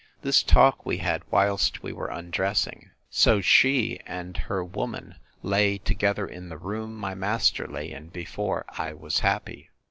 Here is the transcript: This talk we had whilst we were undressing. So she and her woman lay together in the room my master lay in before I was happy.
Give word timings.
This 0.23 0.41
talk 0.41 0.83
we 0.83 0.97
had 0.97 1.21
whilst 1.29 1.83
we 1.83 1.93
were 1.93 2.07
undressing. 2.07 2.89
So 3.11 3.39
she 3.39 3.99
and 4.07 4.35
her 4.35 4.63
woman 4.65 5.17
lay 5.43 5.77
together 5.77 6.25
in 6.25 6.49
the 6.49 6.57
room 6.57 6.95
my 6.95 7.13
master 7.13 7.67
lay 7.67 7.91
in 7.91 8.07
before 8.07 8.65
I 8.69 8.93
was 8.93 9.19
happy. 9.19 9.69